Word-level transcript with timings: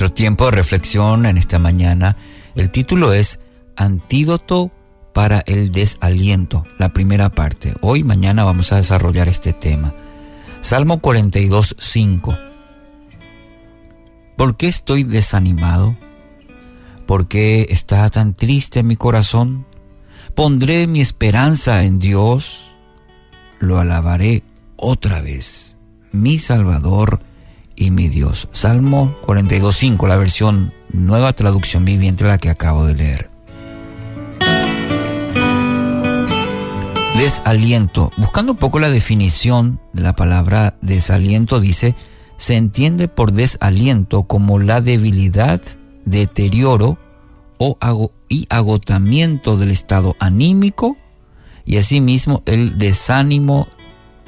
nuestro 0.00 0.14
tiempo 0.14 0.44
de 0.44 0.52
reflexión 0.52 1.26
en 1.26 1.38
esta 1.38 1.58
mañana. 1.58 2.16
El 2.54 2.70
título 2.70 3.12
es 3.12 3.40
Antídoto 3.74 4.70
para 5.12 5.40
el 5.40 5.72
desaliento, 5.72 6.64
la 6.78 6.92
primera 6.92 7.30
parte. 7.30 7.74
Hoy, 7.80 8.04
mañana 8.04 8.44
vamos 8.44 8.70
a 8.70 8.76
desarrollar 8.76 9.26
este 9.26 9.52
tema. 9.52 9.92
Salmo 10.60 11.00
42, 11.00 11.74
5. 11.80 12.38
¿Por 14.36 14.56
qué 14.56 14.68
estoy 14.68 15.02
desanimado? 15.02 15.96
¿Por 17.04 17.26
qué 17.26 17.66
está 17.68 18.08
tan 18.08 18.34
triste 18.34 18.84
mi 18.84 18.94
corazón? 18.94 19.66
Pondré 20.36 20.86
mi 20.86 21.00
esperanza 21.00 21.82
en 21.82 21.98
Dios, 21.98 22.72
lo 23.58 23.80
alabaré 23.80 24.44
otra 24.76 25.20
vez, 25.22 25.76
mi 26.12 26.38
Salvador 26.38 27.18
y 27.78 27.90
mi 27.90 28.08
Dios. 28.08 28.48
Salmo 28.52 29.14
42.5, 29.24 30.08
la 30.08 30.16
versión 30.16 30.74
nueva 30.90 31.32
traducción 31.32 31.84
viviente, 31.84 32.24
la 32.24 32.38
que 32.38 32.50
acabo 32.50 32.84
de 32.84 32.94
leer. 32.94 33.30
Desaliento. 37.16 38.10
Buscando 38.16 38.52
un 38.52 38.58
poco 38.58 38.78
la 38.78 38.90
definición 38.90 39.80
de 39.92 40.02
la 40.02 40.14
palabra 40.14 40.76
desaliento, 40.82 41.60
dice, 41.60 41.94
se 42.36 42.56
entiende 42.56 43.08
por 43.08 43.32
desaliento 43.32 44.24
como 44.24 44.58
la 44.58 44.80
debilidad, 44.80 45.60
deterioro 46.04 46.98
o 47.58 47.76
y 48.28 48.46
agotamiento 48.50 49.56
del 49.56 49.70
estado 49.70 50.14
anímico 50.20 50.96
y 51.64 51.76
asimismo 51.76 52.42
el 52.46 52.78
desánimo 52.78 53.68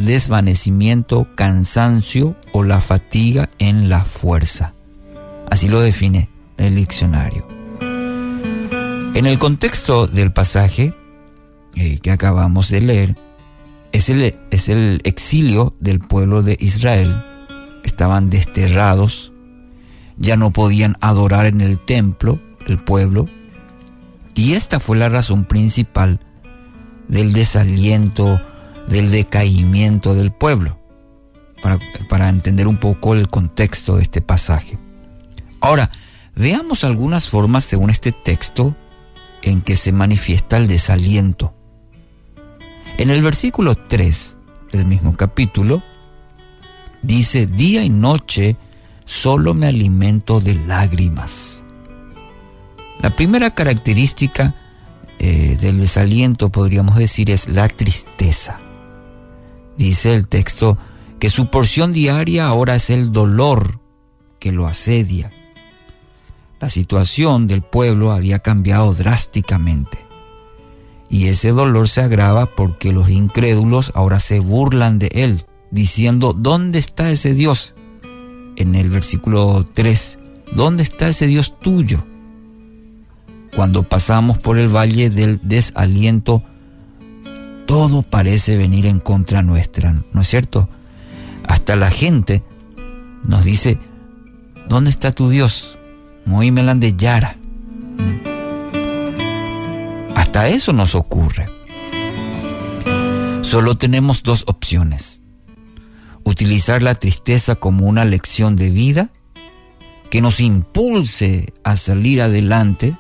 desvanecimiento, 0.05 1.29
cansancio 1.35 2.37
o 2.53 2.63
la 2.63 2.81
fatiga 2.81 3.51
en 3.59 3.89
la 3.89 4.05
fuerza. 4.05 4.75
Así 5.51 5.69
lo 5.69 5.81
define 5.81 6.29
el 6.57 6.75
diccionario. 6.75 7.47
En 9.15 9.27
el 9.27 9.39
contexto 9.39 10.07
del 10.07 10.33
pasaje 10.33 10.95
eh, 11.75 11.99
que 11.99 12.11
acabamos 12.11 12.69
de 12.71 12.81
leer, 12.81 13.17
es 13.93 14.09
el, 14.09 14.37
es 14.51 14.69
el 14.69 15.01
exilio 15.05 15.75
del 15.81 16.01
pueblo 16.01 16.43
de 16.43 16.57
Israel. 16.61 17.25
Estaban 17.85 18.31
desterrados, 18.31 19.33
ya 20.17 20.37
no 20.37 20.51
podían 20.51 20.97
adorar 21.01 21.47
en 21.47 21.61
el 21.61 21.79
templo, 21.79 22.41
el 22.67 22.79
pueblo, 22.79 23.27
y 24.35 24.55
esta 24.55 24.81
fue 24.81 24.97
la 24.97 25.09
razón 25.09 25.45
principal 25.45 26.21
del 27.09 27.33
desaliento, 27.33 28.41
del 28.91 29.11
decaimiento 29.11 30.15
del 30.15 30.33
pueblo, 30.33 30.79
para, 31.63 31.79
para 32.09 32.29
entender 32.29 32.69
un 32.69 32.77
poco 32.77 33.15
el 33.15 33.29
contexto 33.29 33.97
de 33.97 34.03
este 34.03 34.21
pasaje. 34.21 34.79
Ahora, 35.61 35.91
veamos 36.35 36.85
algunas 36.85 37.29
formas, 37.29 37.65
según 37.65 37.91
este 37.91 38.13
texto, 38.13 38.77
en 39.43 39.63
que 39.63 39.77
se 39.77 39.93
manifiesta 39.93 40.57
el 40.57 40.67
desaliento. 40.67 41.55
En 42.99 43.11
el 43.11 43.23
versículo 43.23 43.77
3 43.77 44.39
del 44.73 44.85
mismo 44.85 45.17
capítulo, 45.17 45.83
dice, 47.03 47.47
día 47.47 47.83
y 47.83 47.89
noche 47.89 48.57
solo 49.05 49.55
me 49.55 49.67
alimento 49.67 50.41
de 50.41 50.55
lágrimas. 50.55 51.65
La 53.01 53.11
primera 53.11 53.55
característica 53.55 54.55
eh, 55.19 55.57
del 55.61 55.79
desaliento, 55.79 56.51
podríamos 56.51 56.97
decir, 56.97 57.31
es 57.31 57.49
la 57.49 57.69
tristeza. 57.69 58.59
Dice 59.81 60.15
el 60.15 60.29
texto 60.29 60.77
que 61.19 61.31
su 61.31 61.47
porción 61.47 61.95
diaria 61.95 62.47
ahora 62.47 62.75
es 62.75 62.91
el 62.91 63.13
dolor 63.13 63.81
que 64.39 64.53
lo 64.53 64.67
asedia. 64.67 65.33
La 66.61 66.69
situación 66.69 67.47
del 67.47 67.63
pueblo 67.63 68.13
había 68.13 68.41
cambiado 68.41 68.93
drásticamente. 68.93 69.97
Y 71.09 71.29
ese 71.29 71.53
dolor 71.53 71.89
se 71.89 72.03
agrava 72.03 72.45
porque 72.55 72.93
los 72.93 73.09
incrédulos 73.09 73.91
ahora 73.95 74.21
se 74.21 74.39
burlan 74.39 74.99
de 74.99 75.11
él, 75.15 75.47
diciendo, 75.71 76.35
¿dónde 76.35 76.79
está 76.79 77.11
ese 77.11 77.33
Dios? 77.33 77.75
En 78.57 78.75
el 78.75 78.91
versículo 78.91 79.65
3, 79.73 80.19
¿dónde 80.53 80.83
está 80.83 81.09
ese 81.09 81.27
Dios 81.27 81.59
tuyo? 81.59 82.05
Cuando 83.57 83.83
pasamos 83.85 84.37
por 84.37 84.59
el 84.59 84.69
valle 84.69 85.09
del 85.09 85.41
desaliento, 85.43 86.45
todo 87.71 88.03
parece 88.03 88.57
venir 88.57 88.85
en 88.85 88.99
contra 88.99 89.43
nuestra, 89.43 90.03
¿no 90.13 90.23
es 90.23 90.27
cierto? 90.27 90.69
Hasta 91.47 91.77
la 91.77 91.89
gente 91.89 92.43
nos 93.23 93.45
dice, 93.45 93.79
¿dónde 94.69 94.91
está 94.91 95.13
tu 95.13 95.29
Dios? 95.31 95.79
Muy 96.27 96.51
de 96.51 96.97
Yara. 96.97 97.39
Hasta 100.17 100.49
eso 100.49 100.73
nos 100.73 100.97
ocurre. 100.97 101.47
Solo 103.43 103.77
tenemos 103.77 104.25
dos 104.25 104.43
opciones. 104.49 105.23
Utilizar 106.25 106.83
la 106.83 106.97
tristeza 106.97 107.55
como 107.55 107.87
una 107.87 108.05
lección 108.05 108.57
de 108.57 108.71
vida 108.71 109.11
que 110.11 110.21
nos 110.21 110.41
impulse 110.41 111.55
a 111.63 111.77
salir 111.77 112.21
adelante 112.21 112.97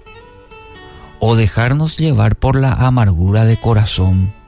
o 1.18 1.34
dejarnos 1.34 1.96
llevar 1.96 2.36
por 2.36 2.54
la 2.54 2.72
amargura 2.72 3.44
de 3.44 3.56
corazón 3.56 4.38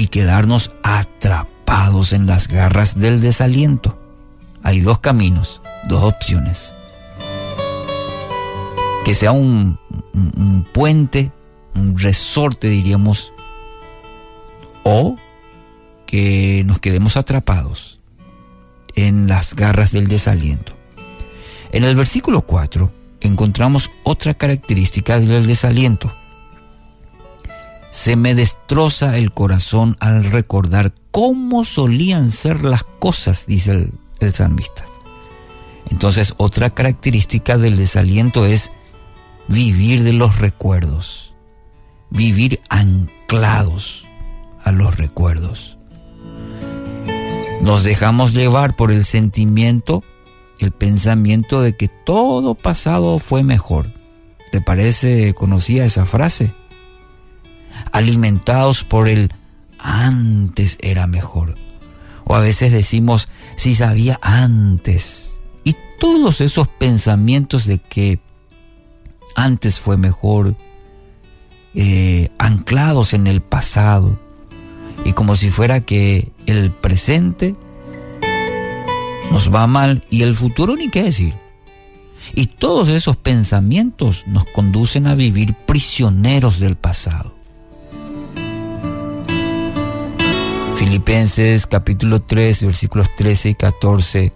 y 0.00 0.06
quedarnos 0.06 0.72
atrapados 0.82 2.14
en 2.14 2.26
las 2.26 2.48
garras 2.48 2.98
del 2.98 3.20
desaliento. 3.20 3.98
Hay 4.62 4.80
dos 4.80 5.00
caminos, 5.00 5.60
dos 5.88 6.02
opciones. 6.04 6.74
Que 9.04 9.12
sea 9.12 9.32
un, 9.32 9.78
puente, 10.72 11.32
un 11.74 11.98
resorte 11.98 12.68
diríamos, 12.68 13.34
o 14.84 15.16
que 16.06 16.62
nos 16.64 16.78
quedemos 16.78 17.18
atrapados 17.18 18.00
en 18.94 19.28
las 19.28 19.54
garras 19.54 19.92
del 19.92 20.08
desaliento. 20.08 20.72
En 21.72 21.84
el 21.84 21.94
versículo 21.94 22.40
4 22.46 22.90
encontramos 23.20 23.90
otra 24.02 24.32
característica 24.32 25.20
del 25.20 25.46
desaliento 25.46 26.10
se 27.90 28.16
me 28.16 28.34
destroza 28.34 29.16
el 29.16 29.32
corazón 29.32 29.96
al 30.00 30.24
recordar 30.24 30.94
cómo 31.10 31.64
solían 31.64 32.30
ser 32.30 32.64
las 32.64 32.84
cosas, 32.84 33.46
dice 33.46 33.72
el, 33.72 33.92
el 34.20 34.32
salmista. 34.32 34.84
Entonces, 35.90 36.34
otra 36.36 36.70
característica 36.70 37.58
del 37.58 37.76
desaliento 37.76 38.46
es 38.46 38.70
vivir 39.48 40.04
de 40.04 40.12
los 40.12 40.38
recuerdos, 40.38 41.34
vivir 42.10 42.60
anclados 42.68 44.06
a 44.62 44.70
los 44.70 44.96
recuerdos. 44.96 45.76
Nos 47.60 47.82
dejamos 47.82 48.32
llevar 48.32 48.76
por 48.76 48.92
el 48.92 49.04
sentimiento, 49.04 50.04
el 50.60 50.70
pensamiento 50.70 51.60
de 51.60 51.76
que 51.76 51.88
todo 51.88 52.54
pasado 52.54 53.18
fue 53.18 53.42
mejor. 53.42 53.92
¿Te 54.52 54.60
parece 54.60 55.34
conocida 55.34 55.84
esa 55.84 56.06
frase? 56.06 56.54
Alimentados 57.92 58.84
por 58.84 59.08
el 59.08 59.32
antes 59.78 60.78
era 60.80 61.06
mejor. 61.06 61.56
O 62.24 62.34
a 62.34 62.40
veces 62.40 62.72
decimos, 62.72 63.28
si 63.56 63.74
sabía 63.74 64.18
antes. 64.22 65.40
Y 65.64 65.74
todos 65.98 66.40
esos 66.40 66.68
pensamientos 66.68 67.66
de 67.66 67.78
que 67.78 68.20
antes 69.34 69.80
fue 69.80 69.96
mejor, 69.96 70.56
eh, 71.74 72.30
anclados 72.38 73.14
en 73.14 73.26
el 73.26 73.40
pasado, 73.40 74.18
y 75.04 75.12
como 75.12 75.34
si 75.34 75.50
fuera 75.50 75.80
que 75.80 76.32
el 76.46 76.72
presente 76.72 77.56
nos 79.30 79.54
va 79.54 79.66
mal 79.66 80.04
y 80.10 80.22
el 80.22 80.34
futuro 80.34 80.76
ni 80.76 80.90
qué 80.90 81.04
decir. 81.04 81.34
Y 82.34 82.46
todos 82.46 82.88
esos 82.88 83.16
pensamientos 83.16 84.24
nos 84.26 84.44
conducen 84.44 85.06
a 85.06 85.14
vivir 85.14 85.54
prisioneros 85.54 86.58
del 86.58 86.76
pasado. 86.76 87.39
Filipenses 90.90 91.68
capítulo 91.68 92.20
3, 92.20 92.64
versículos 92.64 93.14
13 93.14 93.50
y 93.50 93.54
14, 93.54 94.32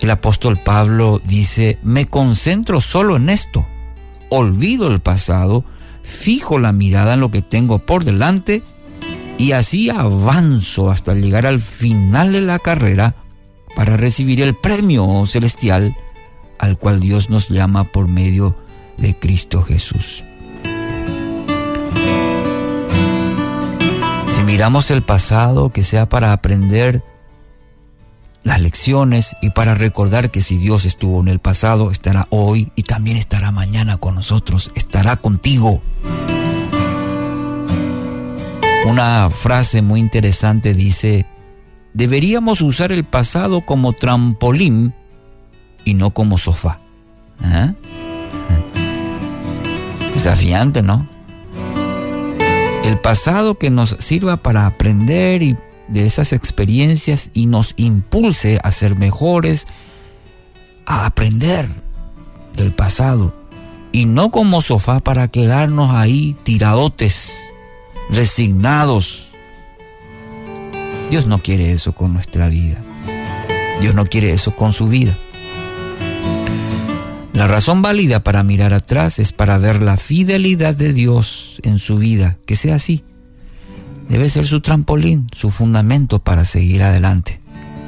el 0.00 0.10
apóstol 0.10 0.58
Pablo 0.58 1.20
dice, 1.24 1.78
me 1.84 2.06
concentro 2.06 2.80
solo 2.80 3.14
en 3.14 3.30
esto, 3.30 3.64
olvido 4.28 4.88
el 4.88 4.98
pasado, 4.98 5.64
fijo 6.02 6.58
la 6.58 6.72
mirada 6.72 7.14
en 7.14 7.20
lo 7.20 7.30
que 7.30 7.42
tengo 7.42 7.78
por 7.78 8.02
delante 8.02 8.64
y 9.38 9.52
así 9.52 9.88
avanzo 9.88 10.90
hasta 10.90 11.14
llegar 11.14 11.46
al 11.46 11.60
final 11.60 12.32
de 12.32 12.40
la 12.40 12.58
carrera 12.58 13.14
para 13.76 13.96
recibir 13.96 14.42
el 14.42 14.56
premio 14.56 15.24
celestial 15.26 15.94
al 16.58 16.76
cual 16.76 16.98
Dios 16.98 17.30
nos 17.30 17.50
llama 17.50 17.84
por 17.84 18.08
medio 18.08 18.56
de 18.96 19.16
Cristo 19.16 19.62
Jesús. 19.62 20.24
Miramos 24.48 24.90
el 24.90 25.02
pasado, 25.02 25.74
que 25.74 25.82
sea 25.82 26.08
para 26.08 26.32
aprender 26.32 27.04
las 28.44 28.62
lecciones 28.62 29.36
y 29.42 29.50
para 29.50 29.74
recordar 29.74 30.30
que 30.30 30.40
si 30.40 30.56
Dios 30.56 30.86
estuvo 30.86 31.20
en 31.20 31.28
el 31.28 31.38
pasado, 31.38 31.90
estará 31.90 32.26
hoy 32.30 32.72
y 32.74 32.84
también 32.84 33.18
estará 33.18 33.50
mañana 33.50 33.98
con 33.98 34.14
nosotros, 34.14 34.72
estará 34.74 35.16
contigo. 35.16 35.82
Una 38.86 39.28
frase 39.28 39.82
muy 39.82 40.00
interesante 40.00 40.72
dice, 40.72 41.26
deberíamos 41.92 42.62
usar 42.62 42.90
el 42.90 43.04
pasado 43.04 43.66
como 43.66 43.92
trampolín 43.92 44.94
y 45.84 45.92
no 45.92 46.14
como 46.14 46.38
sofá. 46.38 46.80
¿Eh? 47.44 47.74
Desafiante, 50.14 50.80
¿no? 50.80 51.17
El 52.88 52.98
pasado 52.98 53.58
que 53.58 53.68
nos 53.68 53.96
sirva 53.98 54.38
para 54.38 54.64
aprender 54.64 55.42
y 55.42 55.58
de 55.88 56.06
esas 56.06 56.32
experiencias 56.32 57.30
y 57.34 57.44
nos 57.44 57.74
impulse 57.76 58.58
a 58.64 58.70
ser 58.70 58.96
mejores, 58.96 59.66
a 60.86 61.04
aprender 61.04 61.68
del 62.56 62.72
pasado 62.72 63.36
y 63.92 64.06
no 64.06 64.30
como 64.30 64.62
sofá 64.62 65.00
para 65.00 65.28
quedarnos 65.28 65.90
ahí 65.90 66.34
tiradotes, 66.44 67.52
resignados. 68.08 69.32
Dios 71.10 71.26
no 71.26 71.42
quiere 71.42 71.72
eso 71.72 71.92
con 71.94 72.14
nuestra 72.14 72.48
vida. 72.48 72.78
Dios 73.82 73.94
no 73.94 74.06
quiere 74.06 74.32
eso 74.32 74.56
con 74.56 74.72
su 74.72 74.88
vida. 74.88 75.14
La 77.38 77.46
razón 77.46 77.82
válida 77.82 78.24
para 78.24 78.42
mirar 78.42 78.74
atrás 78.74 79.20
es 79.20 79.32
para 79.32 79.56
ver 79.58 79.80
la 79.80 79.96
fidelidad 79.96 80.76
de 80.76 80.92
Dios 80.92 81.60
en 81.62 81.78
su 81.78 81.96
vida, 81.96 82.36
que 82.44 82.56
sea 82.56 82.74
así 82.74 83.04
debe 84.08 84.28
ser 84.28 84.46
su 84.46 84.60
trampolín, 84.60 85.26
su 85.32 85.50
fundamento 85.50 86.18
para 86.18 86.44
seguir 86.44 86.82
adelante. 86.82 87.40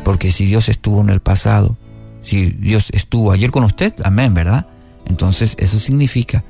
Porque 0.04 0.30
si 0.30 0.46
Dios 0.46 0.68
estuvo 0.68 1.00
en 1.00 1.10
el 1.10 1.20
pasado, 1.20 1.76
si 2.22 2.46
Dios 2.50 2.90
estuvo 2.92 3.32
ayer 3.32 3.50
con 3.50 3.64
usted, 3.64 3.94
amén, 4.04 4.34
¿verdad? 4.34 4.66
Entonces 5.06 5.56
eso 5.58 5.78
significa 5.78 6.44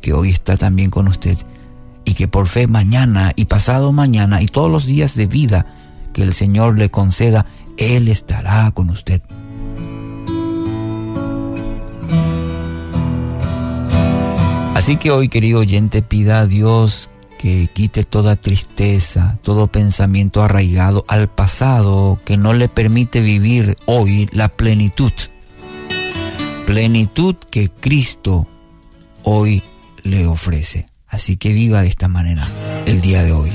que 0.00 0.12
hoy 0.12 0.30
está 0.30 0.56
también 0.56 0.90
con 0.90 1.08
usted 1.08 1.38
y 2.04 2.14
que 2.14 2.28
por 2.28 2.48
fe 2.48 2.66
mañana 2.66 3.32
y 3.36 3.46
pasado 3.46 3.92
mañana 3.92 4.42
y 4.42 4.46
todos 4.46 4.70
los 4.70 4.84
días 4.84 5.14
de 5.14 5.26
vida 5.26 5.66
que 6.12 6.22
el 6.22 6.34
Señor 6.34 6.78
le 6.78 6.90
conceda, 6.90 7.46
Él 7.78 8.08
estará 8.08 8.70
con 8.72 8.90
usted. 8.90 9.22
Así 14.82 14.96
que 14.96 15.12
hoy, 15.12 15.28
querido 15.28 15.60
oyente, 15.60 16.02
pida 16.02 16.40
a 16.40 16.46
Dios 16.46 17.08
que 17.38 17.68
quite 17.72 18.02
toda 18.02 18.34
tristeza, 18.34 19.38
todo 19.40 19.68
pensamiento 19.68 20.42
arraigado 20.42 21.04
al 21.06 21.28
pasado 21.28 22.20
que 22.24 22.36
no 22.36 22.52
le 22.52 22.68
permite 22.68 23.20
vivir 23.20 23.76
hoy 23.86 24.28
la 24.32 24.48
plenitud. 24.48 25.12
Plenitud 26.66 27.36
que 27.48 27.68
Cristo 27.68 28.48
hoy 29.22 29.62
le 30.02 30.26
ofrece. 30.26 30.88
Así 31.06 31.36
que 31.36 31.52
viva 31.52 31.82
de 31.82 31.86
esta 31.86 32.08
manera 32.08 32.48
el 32.84 33.00
día 33.00 33.22
de 33.22 33.30
hoy. 33.30 33.52